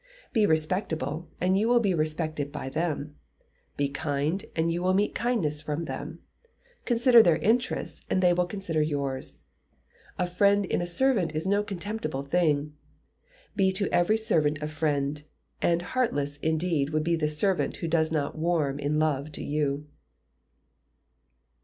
Be 0.33 0.47
respectable, 0.47 1.29
and 1.39 1.55
you 1.59 1.67
will 1.67 1.79
be 1.79 1.93
respected 1.93 2.51
by 2.51 2.69
them. 2.69 3.17
Be 3.77 3.87
kind, 3.87 4.43
and 4.55 4.71
you 4.71 4.81
will 4.81 4.95
meet 4.95 5.13
kindness 5.13 5.61
from 5.61 5.85
them. 5.85 6.21
Consider 6.85 7.21
their 7.21 7.37
interests, 7.37 8.01
and 8.09 8.19
they 8.19 8.33
will 8.33 8.47
consider 8.47 8.81
yours. 8.81 9.43
A 10.17 10.25
friend 10.25 10.65
in 10.65 10.81
a 10.81 10.87
servant 10.87 11.35
is 11.35 11.45
no 11.45 11.61
contemptible 11.61 12.23
thing. 12.23 12.73
Be 13.55 13.71
to 13.73 13.93
every 13.93 14.17
servant 14.17 14.59
a 14.63 14.67
friend; 14.67 15.21
and 15.61 15.83
heartless, 15.83 16.37
indeed, 16.37 16.89
will 16.89 17.01
be 17.03 17.15
the 17.15 17.29
servant 17.29 17.75
who 17.75 17.87
does 17.87 18.11
not 18.11 18.35
warm 18.35 18.79
in 18.79 18.97
love 18.97 19.31
to 19.33 19.43
you. 19.43 19.85